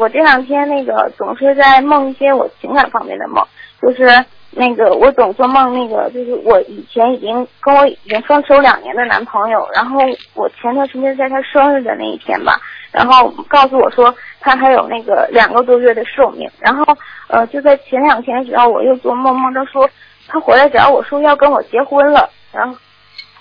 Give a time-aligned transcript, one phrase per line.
[0.00, 3.46] 我这两天那个总是在梦一些我情感方面的梦，
[3.82, 10.00] 就是那个我总做梦，那个就是我以前已经跟我已经分手两年的男朋友，然后
[10.32, 12.58] 我前段时间在他生日的那一天吧，
[12.90, 16.96] 然后告诉我说他还有那个两个多月的寿命，然后
[17.28, 19.86] 呃就在前两天的时候我又做梦梦到说
[20.28, 22.74] 他回来找我说要跟我结婚了，然后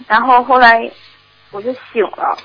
[0.09, 0.91] 然后后来
[1.51, 2.37] 我就醒了。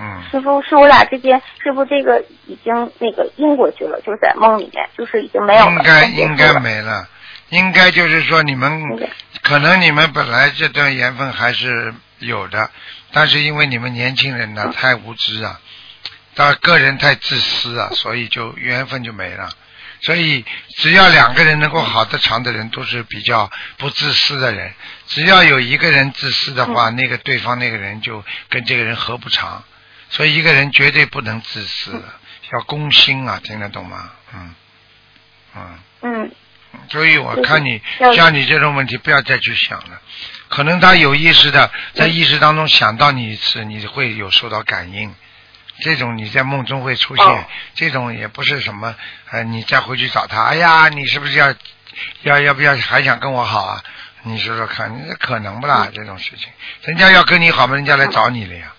[0.00, 4.00] 嗯，师傅，是我俩之间，师傅这个已经那个印过去了？
[4.06, 5.72] 就是在梦里面，就是已经没有了。
[5.72, 7.08] 应该应该没了，
[7.48, 8.80] 应该就是说你们
[9.42, 12.70] 可能你们本来这段缘分还是有的，
[13.12, 15.60] 但是因为你们年轻人呢太无知啊，
[16.36, 19.50] 他个人太自私啊，所以就缘分就没了。
[20.00, 20.44] 所以
[20.76, 24.72] 只要两个人能够好得长的人，都是比较不自私的人。
[25.08, 29.64] 只要有一个人自私的话，那个对方那个人就跟这个人合不长。
[30.10, 31.92] 所以一个人绝对不能自私，
[32.52, 34.10] 要公心啊，听得懂吗？
[34.34, 34.54] 嗯
[35.54, 35.78] 嗯。
[36.10, 36.30] 嗯
[36.90, 37.82] 所以我看你
[38.14, 40.00] 像你这种问题，不要再去想了。
[40.48, 45.14] 可能他有意识的在意识当中想到你一次，你会有受到感应。
[45.80, 48.94] 这种你在梦中会出现，哦这种也不是什么
[49.30, 51.54] 呃，你再回去找他，哎呀，你是不是要
[52.22, 53.82] 要要不要还想跟我好啊？
[54.22, 55.86] 你说说看，你可能不啦？
[55.86, 56.48] 嗯这种事情，
[56.82, 58.74] 人家要跟你好嘛，人家来找你了呀，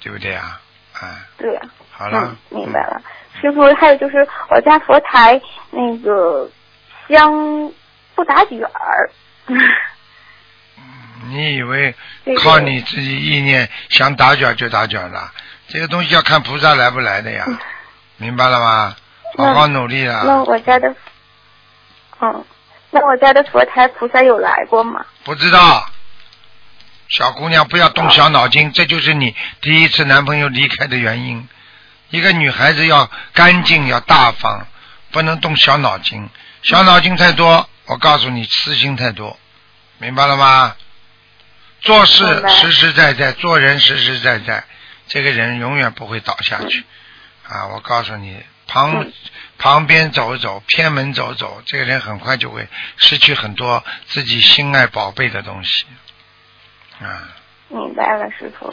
[0.00, 0.60] 对不对呀？
[0.94, 1.60] 啊，对呀、
[1.90, 3.00] 好了嗯，，明白了。
[3.40, 6.48] 师傅，还有就是我家佛台那个
[7.08, 7.72] 香
[8.14, 9.10] 不打卷儿。
[11.28, 11.94] 你以为
[12.42, 15.30] 靠你自己意念想打卷就打卷了？
[15.68, 17.46] 这个东西要看菩萨来不来的呀，
[18.16, 18.96] 明白了吗？
[19.36, 20.42] 好好努力啊那。
[20.42, 20.92] 我家的，
[22.20, 22.44] 嗯，
[22.90, 25.04] 那我家的佛台菩萨有来过吗？
[25.24, 25.86] 不知道，
[27.10, 31.48] 小姑娘不要动小脑筋，这就是你第一次男朋友离开的原因。
[32.10, 34.66] 一个女孩子要干净，要大方，
[35.10, 36.28] 不能动小脑筋。
[36.62, 39.38] 小脑筋太多，我告诉你，私心太多，
[39.98, 40.76] 明白了吗？
[41.80, 44.64] 做事实实在在，做人实实在在，
[45.08, 46.84] 这个人永远不会倒下去。
[47.48, 49.12] 啊，我告诉你，旁嗯
[49.58, 52.68] 旁边走走，偏门走走，这个人很快就会
[52.98, 55.86] 失去很多自己心爱宝贝的东西。
[57.68, 58.66] 明白了，师傅。